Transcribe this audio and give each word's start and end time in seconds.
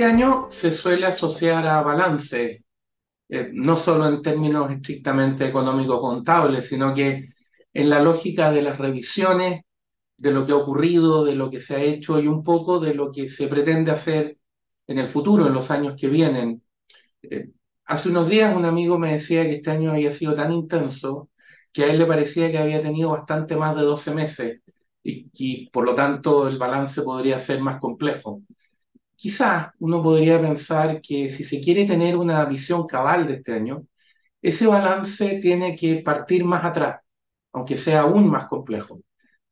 de 0.00 0.06
año 0.06 0.48
se 0.50 0.72
suele 0.72 1.06
asociar 1.06 1.66
a 1.66 1.82
balance, 1.82 2.64
eh, 3.28 3.50
no 3.52 3.76
solo 3.78 4.08
en 4.08 4.22
términos 4.22 4.70
estrictamente 4.72 5.46
económicos 5.46 6.00
contables, 6.00 6.68
sino 6.68 6.94
que 6.94 7.28
en 7.74 7.90
la 7.90 8.02
lógica 8.02 8.52
de 8.52 8.62
las 8.62 8.78
revisiones 8.78 9.62
de 10.18 10.32
lo 10.32 10.46
que 10.46 10.52
ha 10.52 10.56
ocurrido, 10.56 11.24
de 11.24 11.34
lo 11.36 11.50
que 11.50 11.60
se 11.60 11.76
ha 11.76 11.82
hecho 11.82 12.20
y 12.20 12.28
un 12.28 12.44
poco 12.44 12.80
de 12.80 12.94
lo 12.94 13.12
que 13.12 13.28
se 13.28 13.48
pretende 13.48 13.92
hacer 13.92 14.38
en 14.88 14.98
el 14.98 15.08
futuro, 15.08 15.46
en 15.46 15.54
los 15.54 15.70
años 15.72 15.96
que 16.00 16.08
vienen. 16.08 16.62
Eh, 17.22 17.50
hace 17.86 18.08
unos 18.10 18.28
días 18.28 18.56
un 18.56 18.64
amigo 18.66 18.98
me 18.98 19.12
decía 19.14 19.44
que 19.44 19.56
este 19.56 19.70
año 19.70 19.92
había 19.92 20.12
sido 20.12 20.34
tan 20.34 20.52
intenso 20.52 21.30
que 21.72 21.84
a 21.84 21.88
él 21.92 21.98
le 21.98 22.06
parecía 22.06 22.50
que 22.50 22.58
había 22.58 22.82
tenido 22.82 23.10
bastante 23.10 23.56
más 23.56 23.76
de 23.76 23.82
12 23.82 24.14
meses 24.14 24.62
y, 25.02 25.30
y 25.34 25.70
por 25.70 25.84
lo 25.84 25.94
tanto 25.94 26.48
el 26.48 26.58
balance 26.58 27.02
podría 27.02 27.38
ser 27.40 27.60
más 27.60 27.78
complejo. 27.80 28.42
Quizás 29.20 29.68
uno 29.80 30.02
podría 30.02 30.40
pensar 30.40 31.00
que 31.02 31.28
si 31.28 31.44
se 31.44 31.60
quiere 31.60 31.84
tener 31.86 32.16
una 32.16 32.42
visión 32.46 32.86
cabal 32.86 33.26
de 33.26 33.34
este 33.34 33.52
año, 33.52 33.86
ese 34.42 34.66
balance 34.66 35.38
tiene 35.42 35.76
que 35.76 35.96
partir 36.02 36.44
más 36.44 36.64
atrás, 36.64 37.02
aunque 37.52 37.76
sea 37.76 38.02
aún 38.02 38.30
más 38.30 38.46
complejo. 38.48 39.00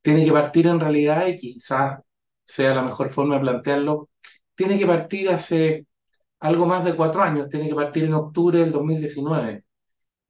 Tiene 0.03 0.25
que 0.25 0.33
partir 0.33 0.67
en 0.69 0.81
realidad, 0.81 1.27
y 1.29 1.37
quizás 1.39 2.01
sea 2.45 2.75
la 2.75 2.83
mejor 2.83 3.11
forma 3.11 3.37
de 3.37 3.43
plantearlo, 3.43 4.11
tiene 4.55 4.79
que 4.79 4.87
partir 4.87 5.31
hace 5.31 5.87
algo 6.41 6.67
más 6.67 6.85
de 6.85 6.97
cuatro 6.97 7.23
años, 7.23 7.51
tiene 7.51 7.69
que 7.69 7.75
partir 7.75 8.05
en 8.05 8.15
octubre 8.15 8.61
del 8.61 8.73
2019. 8.73 9.65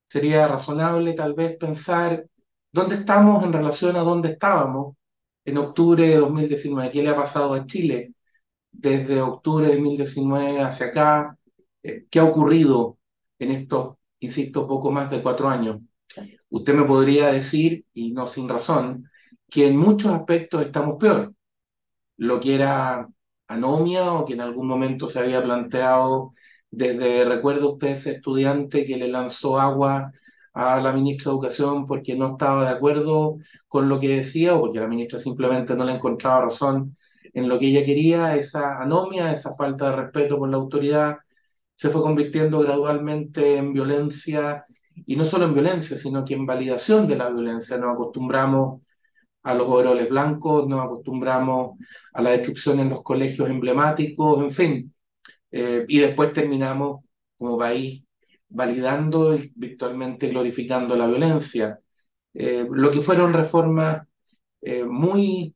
Sería 0.09 0.49
razonable 0.49 1.15
tal 1.15 1.35
vez 1.35 1.57
pensar 1.59 2.27
dónde 2.73 2.97
estamos 2.97 3.45
en 3.45 3.53
relación 3.53 3.97
a 3.97 4.01
dónde 4.01 4.31
estábamos 4.33 4.97
en 5.45 5.59
octubre 5.59 6.09
de 6.09 6.17
2019, 6.17 6.91
qué 6.93 7.03
le 7.03 7.11
ha 7.11 7.17
pasado 7.17 7.55
a 7.55 7.67
Chile 7.67 8.15
desde 8.73 9.21
octubre 9.21 9.67
de 9.67 9.75
2019 9.75 10.63
hacia 10.63 10.87
acá, 10.87 11.39
eh, 11.83 12.07
qué 12.11 12.21
ha 12.21 12.25
ocurrido 12.25 12.99
en 13.39 13.51
estos, 13.53 13.97
insisto, 14.21 14.67
poco 14.67 14.91
más 14.91 15.11
de 15.11 15.23
cuatro 15.23 15.49
años. 15.49 15.81
Usted 16.51 16.75
me 16.75 16.85
podría 16.85 17.29
decir, 17.29 17.85
y 17.95 18.13
no 18.13 18.27
sin 18.29 18.49
razón, 18.49 19.11
que 19.49 19.69
en 19.69 19.77
muchos 19.77 20.13
aspectos 20.13 20.63
estamos 20.65 20.97
peor. 20.99 21.35
Lo 22.17 22.41
que 22.41 22.55
era 22.55 23.09
anomia 23.49 24.13
o 24.13 24.25
que 24.27 24.35
en 24.35 24.41
algún 24.43 24.69
momento 24.69 25.09
se 25.09 25.21
había 25.21 25.43
planteado 25.43 26.33
desde, 26.71 27.25
recuerdo 27.25 27.73
usted 27.75 27.89
ese 27.89 28.13
estudiante 28.13 28.85
que 28.85 28.97
le 28.97 29.09
lanzó 29.09 29.59
agua 29.61 30.13
a 30.55 30.81
la 30.81 30.93
ministra 30.93 31.31
de 31.31 31.37
Educación 31.37 31.87
porque 31.87 32.17
no 32.17 32.33
estaba 32.33 32.65
de 32.65 32.77
acuerdo 32.77 33.39
con 33.69 33.89
lo 33.89 34.01
que 34.01 34.09
decía 34.09 34.55
o 34.55 34.61
porque 34.61 34.81
la 34.81 34.89
ministra 34.89 35.21
simplemente 35.21 35.75
no 35.77 35.85
le 35.85 35.93
encontraba 35.93 36.43
razón 36.47 36.97
en 37.35 37.49
lo 37.49 37.59
que 37.59 37.67
ella 37.69 37.85
quería, 37.85 38.37
esa 38.37 38.81
anomia, 38.81 39.33
esa 39.33 39.55
falta 39.55 39.91
de 39.91 39.97
respeto 39.97 40.39
por 40.39 40.49
la 40.51 40.57
autoridad, 40.57 41.19
se 41.77 41.91
fue 41.91 42.03
convirtiendo 42.03 42.61
gradualmente 42.61 43.57
en 43.57 43.73
violencia, 43.73 44.67
y 45.07 45.17
no 45.17 45.27
solo 45.27 45.47
en 45.47 45.55
violencia, 45.55 45.97
sino 45.97 46.25
que 46.25 46.35
en 46.35 46.47
validación 46.47 47.07
de 47.09 47.17
la 47.17 47.31
violencia. 47.31 47.79
Nos 47.79 47.95
acostumbramos 47.95 48.83
a 49.43 49.55
los 49.55 49.69
overoles 49.69 50.09
blancos, 50.11 50.67
nos 50.69 50.85
acostumbramos 50.85 51.79
a 52.13 52.23
la 52.23 52.33
destrucción 52.33 52.81
en 52.81 52.91
los 52.91 53.03
colegios 53.03 53.49
emblemáticos, 53.49 54.43
en 54.43 54.51
fin. 54.53 54.95
Eh, 55.51 55.85
y 55.89 56.01
después 56.01 56.33
terminamos 56.33 57.05
como 57.39 57.59
país 57.59 58.05
validando 58.49 59.35
y 59.37 59.53
virtualmente 59.55 60.29
glorificando 60.29 60.97
la 60.97 61.07
violencia. 61.07 61.81
Eh, 62.35 62.67
lo 62.71 62.91
que 62.91 63.01
fueron 63.01 63.33
reformas 63.33 64.07
eh, 64.61 64.85
muy 64.85 65.55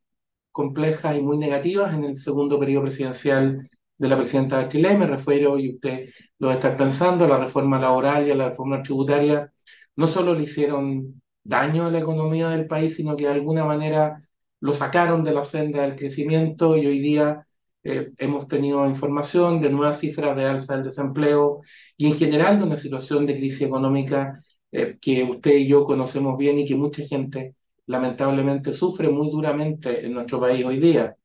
complejas 0.53 1.17
y 1.17 1.21
muy 1.21 1.37
negativas 1.37 1.93
en 1.93 2.05
el 2.05 2.17
segundo 2.17 2.59
periodo 2.59 2.83
presidencial 2.85 3.69
de 3.97 4.07
la 4.07 4.17
presidenta 4.17 4.59
de 4.59 4.67
Chile. 4.69 4.97
Me 4.97 5.07
refiero, 5.07 5.59
y 5.59 5.75
usted 5.75 6.09
lo 6.39 6.51
está 6.51 6.77
pensando, 6.77 7.25
a 7.25 7.27
la 7.27 7.37
reforma 7.37 7.79
laboral 7.79 8.27
y 8.27 8.31
a 8.31 8.35
la 8.35 8.49
reforma 8.49 8.81
tributaria, 8.83 9.51
no 9.95 10.07
solo 10.07 10.33
le 10.35 10.43
hicieron 10.43 11.21
daño 11.43 11.85
a 11.85 11.91
la 11.91 11.99
economía 11.99 12.49
del 12.49 12.67
país, 12.67 12.95
sino 12.95 13.15
que 13.17 13.25
de 13.25 13.31
alguna 13.31 13.65
manera 13.65 14.23
lo 14.59 14.73
sacaron 14.73 15.23
de 15.23 15.33
la 15.33 15.43
senda 15.43 15.81
del 15.83 15.95
crecimiento 15.95 16.77
y 16.77 16.87
hoy 16.87 16.99
día 16.99 17.45
eh, 17.83 18.11
hemos 18.17 18.47
tenido 18.47 18.87
información 18.87 19.61
de 19.61 19.69
nuevas 19.69 19.99
cifras 19.99 20.35
de 20.37 20.45
alza 20.45 20.75
del 20.75 20.85
desempleo 20.85 21.61
y 21.97 22.07
en 22.07 22.15
general 22.15 22.59
de 22.59 22.65
una 22.65 22.77
situación 22.77 23.25
de 23.25 23.35
crisis 23.37 23.61
económica 23.61 24.41
eh, 24.71 24.97
que 25.01 25.23
usted 25.23 25.51
y 25.55 25.67
yo 25.67 25.85
conocemos 25.85 26.37
bien 26.37 26.59
y 26.59 26.65
que 26.65 26.75
mucha 26.75 27.03
gente 27.05 27.55
lamentablemente 27.87 28.73
sufre 28.73 29.09
muy 29.09 29.29
duramente 29.31 30.05
en 30.05 30.13
nuestro 30.13 30.39
país 30.39 30.65
hoy 30.65 30.79
día. 30.79 31.15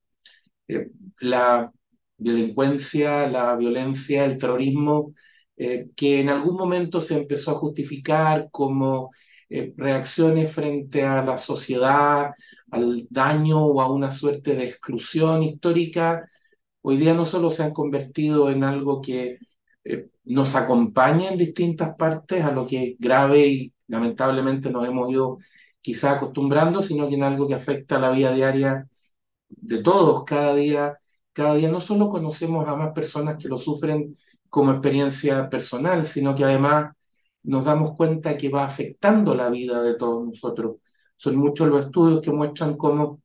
Eh, 0.69 0.89
la 1.21 1.73
delincuencia, 2.17 3.29
la 3.29 3.57
violencia, 3.57 4.25
el 4.25 4.39
terrorismo, 4.39 5.15
eh, 5.57 5.89
que 5.97 6.21
en 6.21 6.29
algún 6.31 6.57
momento 6.57 7.01
se 7.01 7.17
empezó 7.19 7.53
a 7.53 7.55
justificar 7.55 8.49
como 8.51 9.11
eh, 9.49 9.73
reacciones 9.77 10.53
frente 10.53 11.05
a 11.05 11.23
la 11.25 11.39
sociedad, 11.39 12.33
al 12.71 13.07
daño 13.11 13.65
o 13.67 13.81
a 13.81 13.91
una 13.91 14.11
suerte 14.11 14.55
de 14.55 14.65
exclusión 14.67 15.43
histórica, 15.43 16.29
hoy 16.83 16.97
día 16.99 17.15
no 17.15 17.27
solo 17.27 17.51
se 17.51 17.63
han 17.63 17.73
convertido 17.73 18.51
en 18.51 18.65
algo 18.65 19.01
que 19.01 19.39
nos 20.25 20.55
acompaña 20.55 21.31
en 21.31 21.39
distintas 21.39 21.97
partes, 21.97 22.45
a 22.45 22.53
lo 22.53 22.67
que 22.67 22.97
grave 22.99 23.47
y 23.47 23.73
lamentablemente 23.87 24.71
nos 24.71 24.87
hemos 24.87 25.11
ido 25.11 25.39
quizá 25.89 26.13
acostumbrando, 26.13 26.83
sino 26.83 27.09
que 27.09 27.15
en 27.15 27.23
algo 27.23 27.49
que 27.49 27.55
afecta 27.55 27.99
la 27.99 28.11
vida 28.11 28.31
diaria 28.33 28.87
de 29.49 29.83
todos. 29.83 30.25
Cada 30.25 30.55
día, 30.55 30.99
cada 31.33 31.55
día 31.55 31.71
no 31.71 31.81
solo 31.81 32.11
conocemos 32.11 32.69
a 32.69 32.77
más 32.77 32.93
personas 32.93 33.39
que 33.39 33.49
lo 33.49 33.59
sufren 33.59 34.19
como 34.51 34.73
experiencia 34.73 35.49
personal, 35.49 36.07
sino 36.07 36.35
que 36.35 36.45
además 36.45 36.95
nos 37.43 37.65
damos 37.65 37.97
cuenta 37.97 38.37
que 38.37 38.51
va 38.51 38.65
afectando 38.67 39.35
la 39.35 39.49
vida 39.51 39.83
de 39.83 39.95
todos 39.97 40.27
nosotros. 40.27 40.77
Son 41.17 41.37
muchos 41.37 41.69
los 41.69 41.87
estudios 41.87 42.21
que 42.23 42.33
muestran 42.33 42.77
cómo 42.77 43.23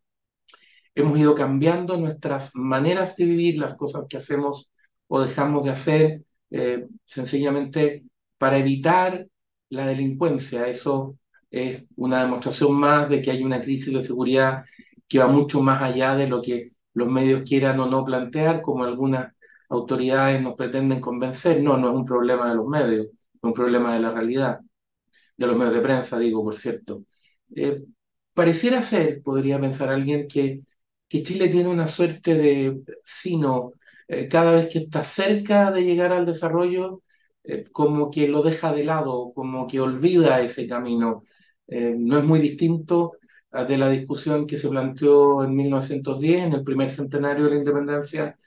hemos 0.96 1.18
ido 1.20 1.36
cambiando 1.36 1.98
nuestras 1.98 2.52
maneras 2.56 3.16
de 3.18 3.26
vivir, 3.26 3.58
las 3.58 3.76
cosas 3.76 4.06
que 4.10 4.18
hacemos 4.18 4.70
o 5.08 5.20
dejamos 5.22 5.66
de 5.66 5.72
hacer, 5.72 6.24
eh, 6.52 6.88
sencillamente 7.06 8.06
para 8.38 8.58
evitar 8.58 9.28
la 9.70 9.86
delincuencia. 9.86 10.68
Eso 10.68 11.18
es 11.54 11.84
una 11.98 12.22
demostración 12.24 12.74
más 12.76 13.10
de 13.10 13.22
que 13.22 13.32
hay 13.32 13.44
una 13.44 13.62
crisis 13.62 13.94
de 13.94 14.02
seguridad 14.02 14.66
que 15.08 15.20
va 15.20 15.28
mucho 15.28 15.62
más 15.62 15.82
allá 15.82 16.16
de 16.16 16.28
lo 16.28 16.42
que 16.42 16.72
los 16.94 17.08
medios 17.10 17.44
quieran 17.44 17.80
o 17.80 17.88
no 17.88 18.06
plantear, 18.06 18.62
como 18.62 18.84
algunas 18.86 19.34
autoridades 19.70 20.42
nos 20.42 20.56
pretenden 20.56 21.02
convencer. 21.02 21.62
No, 21.64 21.78
no 21.78 21.90
es 21.90 21.96
un 21.96 22.06
problema 22.06 22.50
de 22.50 22.56
los 22.56 22.68
medios, 22.68 23.08
es 23.08 23.14
un 23.44 23.54
problema 23.54 23.94
de 23.96 24.00
la 24.02 24.12
realidad, 24.12 24.60
de 25.38 25.48
los 25.48 25.58
medios 25.58 25.76
de 25.76 25.82
prensa, 25.82 26.20
digo, 26.20 26.44
por 26.44 26.56
cierto. 26.56 27.04
Eh, 27.56 27.84
pareciera 28.34 28.82
ser, 28.82 29.22
podría 29.24 29.60
pensar 29.60 29.90
alguien, 29.90 30.28
que, 30.28 30.62
que 31.10 31.24
Chile 31.24 31.50
tiene 31.50 31.70
una 31.70 31.88
suerte 31.88 32.36
de 32.36 32.82
sino, 33.06 33.74
eh, 34.08 34.28
cada 34.30 34.54
vez 34.54 34.70
que 34.72 34.80
está 34.80 35.04
cerca 35.04 35.72
de 35.72 35.84
llegar 35.84 36.12
al 36.14 36.26
desarrollo, 36.26 37.02
eh, 37.44 37.66
como 37.72 38.10
que 38.12 38.28
lo 38.28 38.44
deja 38.44 38.72
de 38.74 38.84
lado, 38.86 39.32
como 39.36 39.68
que 39.68 39.80
olvida 39.82 40.42
ese 40.42 40.68
camino. 40.68 41.24
Eh, 41.68 41.96
no 41.98 42.18
es 42.18 42.24
muy 42.24 42.40
distinto 42.40 43.14
de 43.52 43.78
la 43.78 43.90
discusión 43.90 44.48
que 44.48 44.58
se 44.58 44.68
planteó 44.70 45.44
en 45.44 45.56
1910, 45.56 46.40
en 46.44 46.54
el 46.54 46.64
primer 46.64 46.90
centenario 46.90 47.46
de 47.46 47.52
la 47.52 47.58
independencia, 47.58 48.38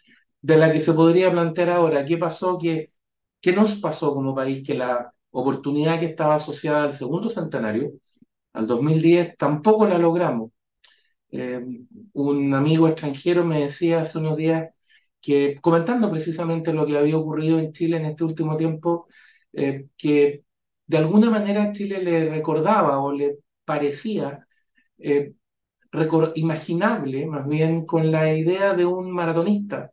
de 0.41 0.57
la 0.57 0.73
que 0.73 0.81
se 0.81 0.93
podría 0.93 1.31
plantear 1.31 1.71
ahora. 1.71 2.05
¿Qué 2.05 2.19
pasó? 2.19 2.59
¿Qué, 2.59 2.93
qué 3.41 3.53
nos 3.53 3.77
pasó 3.81 4.13
como 4.15 4.35
país? 4.35 4.67
Que 4.67 4.75
la 4.75 5.13
oportunidad 5.31 6.01
que 6.01 6.07
estaba 6.07 6.37
asociada 6.37 6.85
al 6.85 6.93
segundo 6.95 7.31
centenario, 7.31 7.93
al 8.55 8.67
2010, 8.67 9.37
tampoco 9.39 9.87
la 9.87 9.99
logramos. 9.99 10.53
Eh, 11.31 11.61
un 12.15 12.55
amigo 12.55 12.89
extranjero 12.89 13.45
me 13.45 13.61
decía 13.63 14.01
hace 14.03 14.19
unos 14.19 14.37
días 14.37 14.71
que, 15.21 15.59
comentando 15.61 16.11
precisamente 16.11 16.73
lo 16.73 16.87
que 16.87 16.97
había 16.99 17.17
ocurrido 17.19 17.59
en 17.59 17.73
Chile 17.73 17.97
en 17.99 18.07
este 18.07 18.25
último 18.25 18.57
tiempo, 18.57 19.07
eh, 19.53 19.89
que 19.97 20.45
de 20.87 20.99
alguna 20.99 21.31
manera 21.31 21.73
Chile 21.73 22.03
le 22.03 22.29
recordaba 22.31 23.01
o 23.01 23.13
le 23.13 23.39
parecía 23.65 24.47
eh, 24.99 25.35
imaginable, 26.35 27.27
más 27.27 27.47
bien, 27.49 27.87
con 27.87 28.11
la 28.13 28.33
idea 28.35 28.75
de 28.75 28.85
un 28.87 29.11
maratonista 29.13 29.93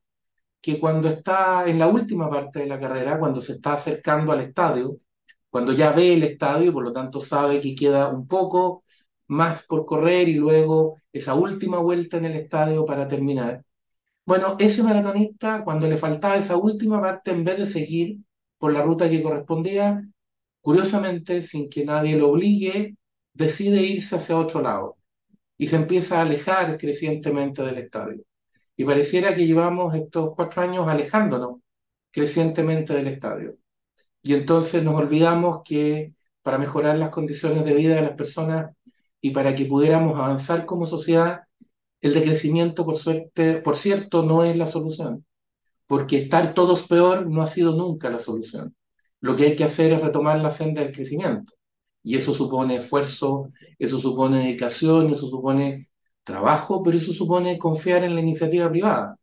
que 0.62 0.80
cuando 0.80 1.10
está 1.10 1.68
en 1.68 1.80
la 1.80 1.88
última 1.90 2.30
parte 2.30 2.60
de 2.60 2.68
la 2.68 2.80
carrera, 2.80 3.19
cuando 3.19 3.42
se 3.42 3.54
está 3.54 3.74
acercando 3.74 4.31
al 4.31 4.42
estadio, 4.42 4.98
cuando 5.50 5.74
ya 5.74 5.92
ve 5.92 6.13
el 6.13 6.24
estadio, 6.24 6.74
por 6.74 6.84
lo 6.84 6.94
tanto 6.94 7.22
sabe 7.22 7.62
que 7.62 7.75
queda 7.75 8.10
un 8.10 8.28
poco 8.28 8.84
más 9.28 9.63
por 9.63 9.86
correr 9.86 10.30
y 10.30 10.36
luego 10.36 11.01
esa 11.12 11.36
última 11.36 11.80
vuelta 11.80 12.18
en 12.18 12.25
el 12.25 12.36
estadio 12.38 12.86
para 12.86 13.07
terminar. 13.07 13.63
Bueno, 14.25 14.56
ese 14.60 14.84
maratonista, 14.84 15.63
cuando 15.63 15.88
le 15.88 15.98
faltaba 15.98 16.38
esa 16.38 16.57
última 16.57 17.01
parte, 17.01 17.31
en 17.31 17.44
vez 17.44 17.57
de 17.60 17.68
seguir 17.68 18.19
por 18.57 18.74
la 18.74 18.84
ruta 18.84 19.10
que 19.10 19.24
correspondía, 19.24 20.04
curiosamente, 20.63 21.44
sin 21.44 21.69
que 21.69 21.86
nadie 21.86 22.18
lo 22.18 22.30
obligue, 22.31 22.98
decide 23.33 23.83
irse 23.83 24.15
hacia 24.15 24.38
otro 24.38 24.62
lado 24.62 24.98
y 25.57 25.68
se 25.68 25.75
empieza 25.75 26.19
a 26.19 26.21
alejar 26.24 26.77
crecientemente 26.77 27.63
del 27.63 27.80
estadio. 27.80 28.24
Y 28.77 28.86
pareciera 28.86 29.36
que 29.36 29.45
llevamos 29.45 29.94
estos 29.95 30.33
cuatro 30.36 30.62
años 30.63 30.88
alejándonos 30.88 31.62
crecientemente 32.12 32.94
del 32.94 33.07
estadio. 33.07 33.57
Y 34.24 34.33
entonces 34.36 34.83
nos 34.83 34.95
olvidamos 34.95 35.62
que 35.65 36.13
para 36.42 36.57
mejorar 36.57 36.98
las 36.98 37.10
condiciones 37.10 37.65
de 37.65 37.74
vida 37.74 37.95
de 37.95 38.04
las 38.04 38.15
personas 38.15 38.74
y 39.21 39.31
para 39.31 39.56
que 39.56 39.65
pudiéramos 39.65 40.15
avanzar 40.15 40.65
como 40.65 40.88
sociedad, 40.88 41.42
el 42.01 42.13
decrecimiento, 42.13 42.86
por, 42.86 42.98
suerte, 43.00 43.57
por 43.57 43.75
cierto, 43.75 44.24
no 44.24 44.44
es 44.45 44.56
la 44.56 44.68
solución, 44.68 45.25
porque 45.88 46.18
estar 46.18 46.54
todos 46.54 46.88
peor 46.88 47.27
no 47.30 47.42
ha 47.42 47.48
sido 47.48 47.75
nunca 47.75 48.10
la 48.10 48.19
solución. 48.19 48.75
Lo 49.24 49.36
que 49.38 49.46
hay 49.46 49.56
que 49.56 49.64
hacer 49.64 49.94
es 49.94 50.02
retomar 50.02 50.40
la 50.40 50.52
senda 50.52 50.81
del 50.84 50.94
crecimiento. 50.94 51.54
Y 52.04 52.18
eso 52.18 52.34
supone 52.34 52.78
esfuerzo, 52.78 53.52
eso 53.80 54.00
supone 54.00 54.40
dedicación, 54.40 55.12
eso 55.14 55.30
supone 55.30 55.90
trabajo, 56.24 56.84
pero 56.84 56.98
eso 56.98 57.14
supone 57.14 57.58
confiar 57.58 58.04
en 58.04 58.16
la 58.16 58.22
iniciativa 58.22 58.70
privada. 58.70 59.18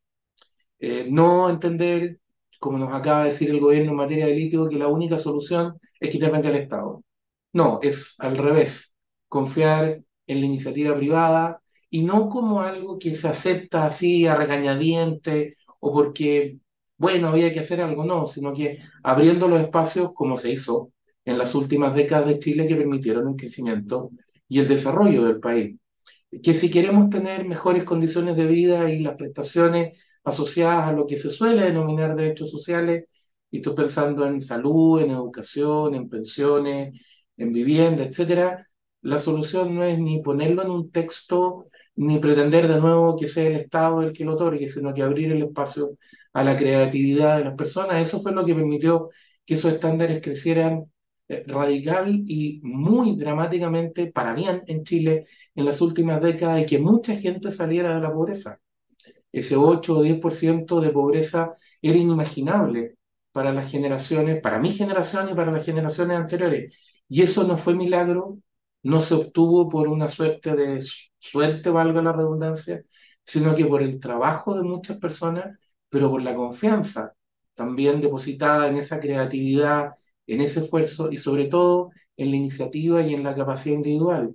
Eh, 0.79 1.07
no 1.11 1.51
entender, 1.51 2.21
como 2.61 2.79
nos 2.79 2.93
acaba 2.95 3.21
de 3.25 3.31
decir 3.31 3.51
el 3.51 3.61
gobierno 3.61 3.91
en 3.91 3.97
materia 3.97 4.27
de 4.27 4.35
litio, 4.35 4.69
que 4.69 4.77
la 4.77 4.89
única 4.89 5.19
solución 5.19 5.79
es 6.01 6.11
quitarle 6.11 6.39
al 6.49 6.57
Estado. 6.57 7.05
No, 7.53 7.81
es 7.83 8.15
al 8.19 8.39
revés, 8.39 8.95
confiar 9.29 10.03
en 10.27 10.41
la 10.41 10.47
iniciativa 10.47 10.97
privada 10.97 11.61
y 11.91 12.03
no 12.03 12.29
como 12.29 12.63
algo 12.63 12.99
que 12.99 13.15
se 13.15 13.29
acepta 13.29 13.87
así 13.87 14.27
a 14.27 14.37
regañadiente 14.37 15.57
o 15.81 15.93
porque, 15.93 16.59
bueno, 17.01 17.29
había 17.29 17.51
que 17.51 17.61
hacer 17.61 17.81
algo, 17.81 18.05
no, 18.05 18.27
sino 18.27 18.53
que 18.53 18.81
abriendo 19.03 19.49
los 19.49 19.63
espacios 19.63 20.11
como 20.15 20.37
se 20.37 20.51
hizo 20.51 20.93
en 21.25 21.39
las 21.39 21.55
últimas 21.55 21.95
décadas 21.95 22.27
de 22.27 22.39
Chile 22.39 22.69
que 22.69 22.77
permitieron 22.77 23.27
el 23.29 23.37
crecimiento 23.37 24.11
y 24.49 24.59
el 24.61 24.69
desarrollo 24.69 25.25
del 25.25 25.41
país. 25.41 25.79
Que 26.43 26.53
si 26.55 26.71
queremos 26.71 27.09
tener 27.11 27.47
mejores 27.47 27.85
condiciones 27.85 28.37
de 28.37 28.47
vida 28.47 28.91
y 28.91 28.99
las 29.01 29.17
prestaciones 29.17 29.99
asociadas 30.25 30.89
a 30.89 30.93
lo 30.93 31.07
que 31.07 31.17
se 31.17 31.33
suele 31.33 31.65
denominar 31.65 32.15
derechos 32.17 32.51
sociales, 32.51 33.07
y 33.51 33.59
estoy 33.59 33.75
pensando 33.75 34.27
en 34.27 34.41
salud, 34.43 35.01
en 35.01 35.11
educación, 35.13 35.95
en 35.95 36.09
pensiones, 36.09 37.01
en 37.39 37.53
vivienda, 37.53 38.05
etcétera, 38.05 38.69
la 39.01 39.21
solución 39.21 39.75
no 39.75 39.85
es 39.85 39.99
ni 39.99 40.23
ponerlo 40.23 40.63
en 40.63 40.71
un 40.71 40.91
texto, 40.91 41.67
ni 41.97 42.19
pretender 42.19 42.69
de 42.69 42.79
nuevo 42.79 43.17
que 43.17 43.27
sea 43.27 43.47
el 43.47 43.57
Estado 43.57 44.03
el 44.03 44.13
que 44.13 44.25
lo 44.25 44.35
otorgue, 44.35 44.69
sino 44.69 44.93
que 44.93 45.03
abrir 45.03 45.33
el 45.33 45.43
espacio 45.43 45.97
a 46.33 46.45
la 46.45 46.57
creatividad 46.57 47.39
de 47.39 47.45
las 47.45 47.55
personas. 47.57 48.03
Eso 48.03 48.21
fue 48.21 48.33
lo 48.33 48.45
que 48.45 48.55
permitió 48.55 49.11
que 49.45 49.55
esos 49.55 49.73
estándares 49.73 50.23
crecieran 50.23 50.85
eh, 51.29 51.45
radical 51.47 52.23
y 52.27 52.61
muy 52.63 53.17
dramáticamente 53.17 54.07
para 54.13 54.35
bien 54.35 54.63
en 54.67 54.85
Chile 54.85 55.27
en 55.55 55.65
las 55.65 55.81
últimas 55.81 56.21
décadas 56.23 56.63
y 56.63 56.67
que 56.67 56.79
mucha 56.79 57.17
gente 57.17 57.51
saliera 57.53 57.95
de 57.95 58.01
la 58.01 58.13
pobreza. 58.13 58.61
Ese 59.33 59.57
8 59.57 59.99
o 59.99 60.03
10% 60.03 60.81
de 60.81 60.91
pobreza 60.91 61.57
era 61.83 61.97
inimaginable 61.99 62.97
para 63.33 63.53
las 63.53 63.71
generaciones, 63.71 64.41
para 64.41 64.59
mi 64.59 64.73
generación 64.73 65.29
y 65.31 65.35
para 65.35 65.53
las 65.53 65.65
generaciones 65.65 66.17
anteriores. 66.17 66.75
Y 67.09 67.23
eso 67.23 67.45
no 67.45 67.57
fue 67.57 67.75
milagro, 67.75 68.39
no 68.83 69.03
se 69.03 69.15
obtuvo 69.15 69.69
por 69.69 69.89
una 69.89 70.09
suerte 70.09 70.55
de 70.57 70.85
suerte, 71.19 71.71
valga 71.71 72.03
la 72.03 72.13
redundancia, 72.13 72.83
sino 73.25 73.55
que 73.55 73.65
por 73.67 73.83
el 73.83 74.01
trabajo 74.01 74.55
de 74.57 74.63
muchas 74.63 74.99
personas, 74.99 75.57
pero 75.91 76.11
por 76.11 76.23
la 76.23 76.35
confianza 76.35 77.15
también 77.55 78.01
depositada 78.01 78.69
en 78.69 78.79
esa 78.79 78.99
creatividad, 79.01 79.91
en 80.27 80.41
ese 80.41 80.61
esfuerzo 80.61 81.11
y 81.13 81.19
sobre 81.19 81.47
todo 81.49 81.91
en 82.17 82.31
la 82.31 82.37
iniciativa 82.37 83.03
y 83.03 83.13
en 83.13 83.23
la 83.23 83.35
capacidad 83.35 83.77
individual. 83.77 84.35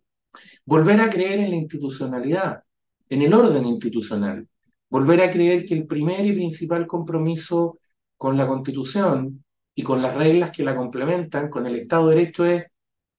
Volver 0.65 1.01
a 1.01 1.09
creer 1.09 1.39
en 1.39 1.49
la 1.49 1.55
institucionalidad, 1.55 2.63
en 3.09 3.21
el 3.23 3.33
orden 3.33 3.65
institucional. 3.65 4.47
Volver 4.89 5.21
a 5.21 5.31
creer 5.31 5.65
que 5.65 5.73
el 5.73 5.87
primer 5.87 6.25
y 6.25 6.33
principal 6.33 6.85
compromiso 6.85 7.79
con 8.17 8.37
la 8.37 8.47
Constitución 8.47 9.43
y 9.73 9.83
con 9.83 10.01
las 10.01 10.15
reglas 10.15 10.51
que 10.55 10.63
la 10.63 10.75
complementan, 10.75 11.49
con 11.49 11.65
el 11.65 11.77
Estado 11.77 12.09
de 12.09 12.15
Derecho, 12.15 12.45
es 12.45 12.65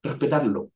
respetarlo. 0.02 0.70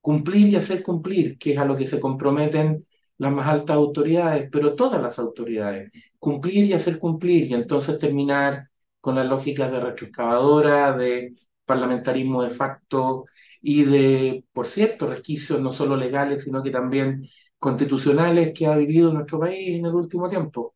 Cumplir 0.00 0.48
y 0.48 0.56
hacer 0.56 0.82
cumplir, 0.82 1.38
que 1.38 1.52
es 1.52 1.58
a 1.58 1.64
lo 1.64 1.76
que 1.76 1.86
se 1.86 2.00
comprometen 2.00 2.86
las 3.18 3.32
más 3.32 3.46
altas 3.48 3.76
autoridades, 3.76 4.48
pero 4.50 4.74
todas 4.74 5.00
las 5.02 5.18
autoridades. 5.18 5.92
Cumplir 6.18 6.64
y 6.66 6.72
hacer 6.72 6.98
cumplir, 6.98 7.44
y 7.46 7.54
entonces 7.54 7.98
terminar 7.98 8.68
con 9.00 9.14
las 9.16 9.26
lógicas 9.26 9.70
de 9.70 9.80
retroexcavadora, 9.80 10.96
de 10.96 11.34
parlamentarismo 11.64 12.42
de 12.42 12.50
facto 12.50 13.24
y 13.60 13.84
de, 13.84 14.44
por 14.52 14.66
cierto, 14.66 15.06
resquicios 15.06 15.60
no 15.60 15.72
solo 15.72 15.96
legales, 15.96 16.44
sino 16.44 16.62
que 16.62 16.70
también 16.70 17.26
constitucionales 17.58 18.52
que 18.54 18.66
ha 18.66 18.76
vivido 18.76 19.12
nuestro 19.12 19.40
país 19.40 19.78
en 19.78 19.86
el 19.86 19.94
último 19.94 20.28
tiempo. 20.28 20.74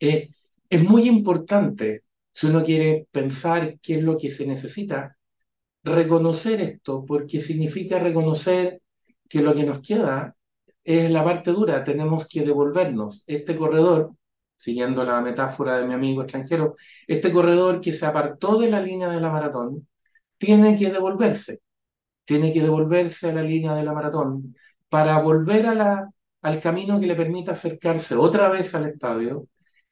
Eh, 0.00 0.30
es 0.70 0.82
muy 0.84 1.08
importante 1.08 2.04
si 2.32 2.46
uno 2.46 2.64
quiere 2.64 3.06
pensar 3.10 3.78
qué 3.80 3.96
es 3.98 4.02
lo 4.04 4.16
que 4.18 4.30
se 4.30 4.46
necesita, 4.46 5.16
reconocer 5.84 6.60
esto, 6.60 7.04
porque 7.06 7.40
significa 7.40 7.98
reconocer 7.98 8.82
que 9.28 9.42
lo 9.42 9.54
que 9.54 9.64
nos 9.64 9.80
queda 9.80 10.36
es 10.88 11.10
la 11.10 11.24
parte 11.24 11.50
dura, 11.52 11.84
tenemos 11.84 12.26
que 12.28 12.42
devolvernos. 12.42 13.24
Este 13.26 13.56
corredor, 13.56 14.12
siguiendo 14.56 15.04
la 15.04 15.20
metáfora 15.20 15.78
de 15.78 15.86
mi 15.86 15.94
amigo 15.94 16.22
extranjero, 16.22 16.76
este 17.06 17.32
corredor 17.32 17.80
que 17.80 17.92
se 17.92 18.06
apartó 18.06 18.58
de 18.58 18.70
la 18.70 18.80
línea 18.80 19.08
de 19.10 19.20
la 19.20 19.30
maratón, 19.30 19.86
tiene 20.38 20.78
que 20.78 20.90
devolverse, 20.90 21.60
tiene 22.24 22.52
que 22.52 22.62
devolverse 22.62 23.30
a 23.30 23.34
la 23.34 23.42
línea 23.42 23.74
de 23.74 23.84
la 23.84 23.92
maratón 23.94 24.56
para 24.88 25.20
volver 25.20 25.66
a 25.66 26.08
al 26.42 26.60
camino 26.60 27.00
que 27.00 27.06
le 27.06 27.16
permita 27.16 27.52
acercarse 27.52 28.14
otra 28.16 28.48
vez 28.48 28.74
al 28.74 28.86
estadio, 28.86 29.48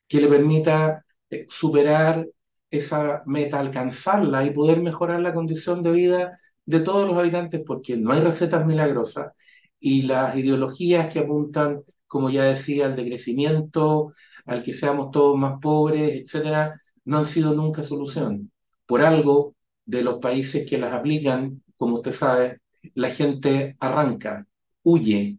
que 0.09 0.21
le 0.21 0.29
permita 0.29 1.05
eh, 1.31 1.47
superar 1.51 2.27
esa 2.71 3.23
meta, 3.27 3.61
alcanzarla 3.61 4.45
y 4.45 4.51
poder 4.51 4.81
mejorar 4.81 5.21
la 5.21 5.35
condición 5.35 5.83
de 5.83 5.93
vida 5.93 6.41
de 6.65 6.81
todos 6.81 7.07
los 7.09 7.19
habitantes, 7.19 7.63
porque 7.67 7.97
no 7.97 8.13
hay 8.13 8.21
recetas 8.21 8.67
milagrosas 8.67 9.33
y 9.81 10.03
las 10.03 10.37
ideologías 10.37 11.13
que 11.13 11.21
apuntan, 11.21 11.83
como 12.07 12.31
ya 12.31 12.45
decía, 12.45 12.87
al 12.87 12.97
decrecimiento, 12.97 14.13
al 14.47 14.63
que 14.63 14.73
seamos 14.73 15.11
todos 15.11 15.37
más 15.37 15.61
pobres, 15.61 16.23
etcétera, 16.23 16.81
no 17.05 17.19
han 17.19 17.27
sido 17.27 17.55
nunca 17.55 17.83
solución. 17.83 18.51
Por 18.87 19.03
algo, 19.03 19.57
de 19.87 20.03
los 20.03 20.19
países 20.19 20.69
que 20.69 20.79
las 20.79 20.93
aplican, 20.93 21.63
como 21.77 21.97
usted 21.97 22.13
sabe, 22.13 22.61
la 22.95 23.11
gente 23.11 23.77
arranca, 23.81 24.47
huye 24.83 25.39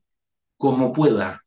como 0.57 0.93
pueda. 0.93 1.43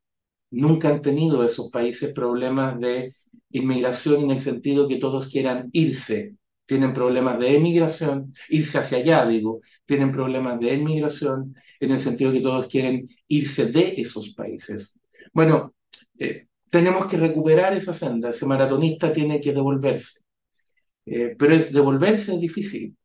Nunca 0.51 0.89
han 0.89 1.03
tenido 1.03 1.45
esos 1.45 1.71
países 1.71 2.13
problemas 2.13 2.79
de 2.81 3.15
inmigración 3.51 4.23
en 4.23 4.31
el 4.33 4.41
sentido 4.41 4.89
que 4.89 4.97
todos 4.97 5.29
quieran 5.29 5.71
irse. 5.73 6.37
Tienen 6.67 6.95
problemas 6.95 7.39
de 7.39 7.57
emigración, 7.57 8.35
irse 8.49 8.79
hacia 8.79 8.99
allá, 8.99 9.27
digo. 9.27 9.61
Tienen 9.87 10.13
problemas 10.13 10.61
de 10.61 10.75
emigración 10.75 11.55
en 11.81 11.91
el 11.93 12.01
sentido 12.01 12.33
que 12.33 12.41
todos 12.41 12.67
quieren 12.67 13.09
irse 13.27 13.67
de 13.67 13.95
esos 13.97 14.31
países. 14.35 14.99
Bueno, 15.33 15.75
eh, 16.19 16.47
tenemos 16.71 17.07
que 17.07 17.17
recuperar 17.17 17.73
esa 17.73 17.95
senda. 17.95 18.31
Ese 18.31 18.47
maratonista 18.47 19.13
tiene 19.13 19.41
que 19.41 19.53
devolverse. 19.53 20.21
Eh, 21.07 21.35
pero 21.39 21.55
es, 21.55 21.73
devolverse 21.73 22.35
es 22.35 22.41
difícil, 22.41 22.97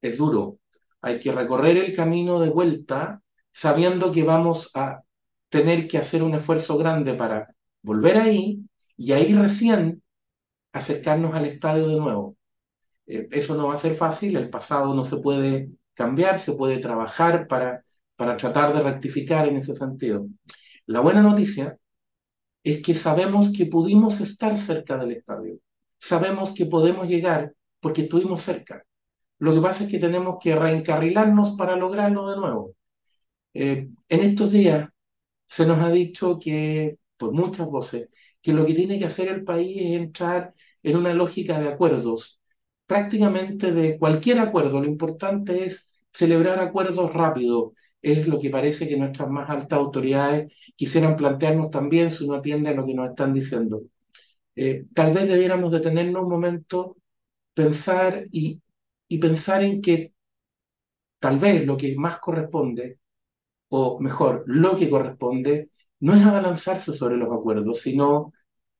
es 0.00 0.16
duro. 0.16 0.58
Hay 1.02 1.20
que 1.20 1.32
recorrer 1.32 1.76
el 1.76 1.94
camino 1.94 2.40
de 2.40 2.50
vuelta 2.50 3.22
sabiendo 3.52 4.10
que 4.10 4.22
vamos 4.24 4.70
a 4.74 5.02
tener 5.48 5.86
que 5.86 5.98
hacer 5.98 6.22
un 6.22 6.34
esfuerzo 6.34 6.78
grande 6.78 7.14
para 7.14 7.54
volver 7.82 8.16
ahí 8.16 8.60
y 8.96 9.12
ahí 9.12 9.34
recién 9.34 10.02
acercarnos 10.72 11.34
al 11.34 11.46
estadio 11.46 11.88
de 11.88 11.96
nuevo. 11.96 12.36
Eh, 13.06 13.28
eso 13.30 13.54
no 13.56 13.68
va 13.68 13.74
a 13.74 13.78
ser 13.78 13.94
fácil, 13.94 14.36
el 14.36 14.48
pasado 14.48 14.94
no 14.94 15.04
se 15.04 15.18
puede 15.18 15.70
cambiar, 15.94 16.38
se 16.38 16.52
puede 16.54 16.78
trabajar 16.78 17.46
para, 17.46 17.84
para 18.22 18.36
tratar 18.36 18.72
de 18.72 18.80
rectificar 18.80 19.48
en 19.48 19.56
ese 19.56 19.74
sentido. 19.74 20.28
La 20.86 21.00
buena 21.00 21.22
noticia 21.22 21.76
es 22.62 22.80
que 22.80 22.94
sabemos 22.94 23.50
que 23.50 23.66
pudimos 23.66 24.20
estar 24.20 24.56
cerca 24.56 24.96
del 24.96 25.10
estadio, 25.10 25.58
sabemos 25.98 26.52
que 26.54 26.66
podemos 26.66 27.08
llegar 27.08 27.52
porque 27.80 28.02
estuvimos 28.02 28.42
cerca. 28.42 28.84
Lo 29.40 29.52
que 29.52 29.60
pasa 29.60 29.82
es 29.82 29.90
que 29.90 29.98
tenemos 29.98 30.36
que 30.40 30.54
reencarrilarnos 30.54 31.56
para 31.58 31.74
lograrlo 31.74 32.30
de 32.30 32.36
nuevo. 32.36 32.76
Eh, 33.54 33.88
en 34.08 34.20
estos 34.20 34.52
días 34.52 34.88
se 35.48 35.66
nos 35.66 35.80
ha 35.80 35.90
dicho 35.90 36.38
que, 36.38 36.98
por 37.16 37.32
muchas 37.32 37.66
voces, 37.66 38.08
que 38.40 38.52
lo 38.52 38.64
que 38.64 38.74
tiene 38.74 39.00
que 39.00 39.06
hacer 39.06 39.30
el 39.30 39.42
país 39.42 39.76
es 39.78 40.00
entrar 40.00 40.54
en 40.84 40.96
una 40.96 41.12
lógica 41.12 41.58
de 41.60 41.70
acuerdos, 41.70 42.40
prácticamente 42.86 43.72
de 43.72 43.98
cualquier 43.98 44.38
acuerdo. 44.38 44.80
Lo 44.80 44.86
importante 44.86 45.64
es 45.64 45.88
celebrar 46.12 46.60
acuerdos 46.60 47.12
rápidos. 47.12 47.72
Es 48.02 48.26
lo 48.26 48.40
que 48.40 48.50
parece 48.50 48.88
que 48.88 48.96
nuestras 48.96 49.30
más 49.30 49.48
altas 49.50 49.78
autoridades 49.78 50.52
quisieran 50.76 51.16
plantearnos 51.16 51.70
también 51.70 52.10
si 52.10 52.24
uno 52.24 52.34
atiende 52.36 52.70
a 52.70 52.74
lo 52.74 52.86
que 52.86 52.94
nos 52.94 53.10
están 53.10 53.32
diciendo. 53.34 53.82
Eh, 54.56 54.86
tal 54.94 55.12
vez 55.14 55.28
debiéramos 55.28 55.72
detenernos 55.72 56.24
un 56.24 56.30
momento, 56.30 56.96
pensar 57.54 58.26
y, 58.32 58.60
y 59.08 59.18
pensar 59.18 59.64
en 59.64 59.82
que 59.82 60.12
tal 61.18 61.38
vez 61.38 61.64
lo 61.66 61.76
que 61.76 61.94
más 61.96 62.18
corresponde, 62.18 62.98
o 63.70 64.00
mejor, 64.00 64.44
lo 64.46 64.76
que 64.76 64.90
corresponde, 64.90 65.70
no 66.00 66.14
es 66.14 66.22
abalanzarse 66.24 66.92
sobre 66.94 67.16
los 67.18 67.32
acuerdos, 67.32 67.80
sino 67.82 68.32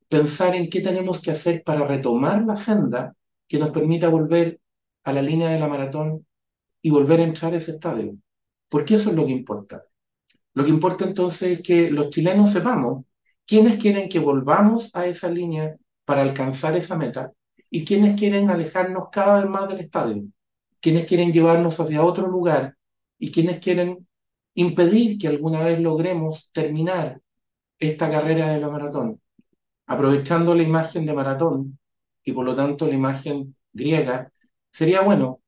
pensar 0.09 0.55
en 0.57 0.71
qué 0.71 0.81
tenemos 0.83 1.21
que 1.23 1.33
hacer 1.33 1.62
para 1.64 1.87
retomar 1.87 2.45
la 2.45 2.57
senda 2.57 3.14
que 3.49 3.59
nos 3.59 3.71
permita 3.71 4.09
volver 4.11 4.61
a 5.05 5.12
la 5.12 5.23
línea 5.23 5.50
de 5.50 5.61
la 5.61 5.69
maratón 5.69 6.26
y 6.83 6.91
volver 6.91 7.21
a 7.21 7.25
entrar 7.25 7.55
a 7.55 7.59
ese 7.59 7.73
estadio. 7.73 8.17
Porque 8.73 8.95
eso 8.95 9.11
es 9.11 9.17
lo 9.17 9.26
que 9.26 9.33
importa. 9.33 9.85
Lo 10.55 10.64
que 10.64 10.71
importa 10.71 11.05
entonces 11.05 11.59
es 11.59 11.62
que 11.62 11.91
los 11.91 12.09
chilenos 12.09 12.52
sepamos 12.52 13.05
quiénes 13.47 13.79
quieren 13.79 14.09
que 14.09 14.19
volvamos 14.19 14.88
a 14.95 15.05
esa 15.05 15.29
línea 15.29 15.76
para 16.07 16.23
alcanzar 16.23 16.75
esa 16.75 16.97
meta 16.97 17.33
y 17.69 17.85
quiénes 17.85 18.19
quieren 18.19 18.49
alejarnos 18.49 19.11
cada 19.12 19.41
vez 19.41 19.50
más 19.50 19.69
del 19.69 19.81
estadio, 19.81 20.25
quiénes 20.81 21.07
quieren 21.07 21.35
llevarnos 21.35 21.79
hacia 21.81 22.02
otro 22.02 22.26
lugar 22.29 22.75
y 23.19 23.31
quiénes 23.31 23.61
quieren 23.61 24.09
impedir 24.55 25.19
que 25.19 25.29
alguna 25.29 25.62
vez 25.62 25.79
logremos 25.79 26.49
terminar 26.52 27.21
esta 27.79 28.11
carrera 28.11 28.55
de 28.55 28.61
la 28.61 28.71
maratón, 28.71 29.21
aprovechando 29.87 30.55
la 30.55 30.62
imagen 30.62 31.05
de 31.05 31.12
maratón 31.12 31.79
y 32.25 32.33
por 32.33 32.47
lo 32.47 32.57
tanto 32.57 32.87
la 32.87 32.95
imagen 32.95 33.55
griega, 33.71 34.33
sería 34.71 35.02
bueno 35.02 35.43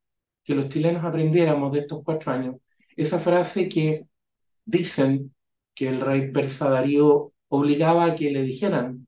que 0.44 0.54
los 0.54 0.68
chilenos 0.68 1.02
aprendiéramos 1.04 1.72
de 1.72 1.78
estos 1.80 2.02
cuatro 2.04 2.30
años 2.30 2.56
esa 2.96 3.18
frase 3.18 3.68
que 3.68 4.06
dicen 4.64 5.34
que 5.74 5.88
el 5.88 6.00
rey 6.00 6.32
persa 6.32 6.68
Darío 6.70 7.32
obligaba 7.48 8.06
a 8.06 8.14
que 8.14 8.30
le 8.30 8.42
dijeran 8.42 9.06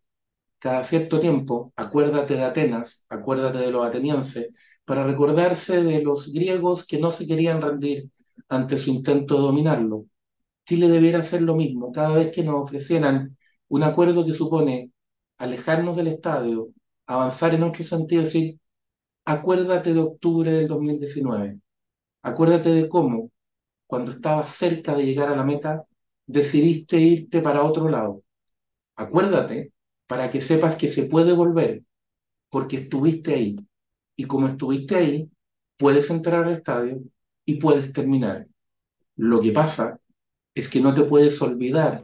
cada 0.59 0.85
cierto 0.85 1.21
tiempo, 1.21 1.73
acuérdate 1.77 2.35
de 2.35 2.45
Atenas, 2.45 3.05
acuérdate 3.09 3.59
de 3.59 3.71
los 3.71 3.87
atenienses, 3.87 4.49
para 4.85 5.05
recordarse 5.05 5.83
de 5.83 6.03
los 6.03 6.33
griegos 6.33 6.87
que 6.87 6.99
no 6.99 7.13
se 7.13 7.27
querían 7.27 7.63
rendir 7.63 8.11
ante 8.49 8.79
su 8.79 8.91
intento 8.91 9.37
de 9.37 9.41
dominarlo. 9.43 10.07
Chile 10.67 10.89
debiera 10.89 11.21
hacer 11.21 11.43
lo 11.43 11.55
mismo, 11.57 11.93
cada 11.93 12.11
vez 12.11 12.33
que 12.33 12.43
nos 12.43 12.57
ofrecieran 12.63 13.37
un 13.69 13.83
acuerdo 13.83 14.25
que 14.27 14.35
supone 14.35 14.91
alejarnos 15.39 15.97
del 15.97 16.09
estadio, 16.09 16.71
avanzar 17.07 17.55
en 17.55 17.63
otro 17.65 17.85
sentido, 17.85 18.23
decir, 18.23 18.59
acuérdate 19.25 19.95
de 19.95 20.01
octubre 20.01 20.51
del 20.53 20.69
2019, 20.69 21.61
acuérdate 22.23 22.71
de 22.71 22.89
cómo, 22.89 23.31
cuando 23.87 24.13
estabas 24.13 24.51
cerca 24.51 24.95
de 24.95 25.05
llegar 25.05 25.29
a 25.29 25.37
la 25.37 25.45
meta, 25.45 25.85
decidiste 26.27 26.99
irte 26.99 27.41
para 27.41 27.63
otro 27.63 27.89
lado. 27.89 28.23
Acuérdate 28.97 29.73
para 30.07 30.31
que 30.31 30.41
sepas 30.41 30.77
que 30.77 30.89
se 30.89 31.05
puede 31.05 31.33
volver, 31.33 31.83
porque 32.51 32.79
estuviste 32.79 33.35
ahí. 33.35 33.57
Y 34.17 34.25
como 34.25 34.49
estuviste 34.49 34.97
ahí, 34.97 35.31
puedes 35.77 36.11
entrar 36.11 36.45
al 36.45 36.55
estadio 36.55 37.01
y 37.45 37.55
puedes 37.57 37.93
terminar. 37.93 38.47
Lo 39.17 39.41
que 39.41 39.53
pasa 39.53 39.99
es 40.55 40.69
que 40.69 40.81
no 40.81 40.95
te 40.95 41.03
puedes 41.03 41.41
olvidar 41.43 42.03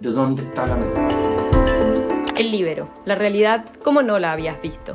de 0.00 0.10
dónde 0.10 0.42
está 0.42 0.66
la 0.66 0.76
meta. 0.76 1.08
El 2.36 2.50
libero, 2.50 2.92
la 3.04 3.14
realidad 3.14 3.72
como 3.84 4.02
no 4.02 4.18
la 4.18 4.32
habías 4.32 4.60
visto. 4.60 4.94